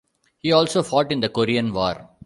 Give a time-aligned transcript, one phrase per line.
[0.39, 2.09] He also fought in the Korean War.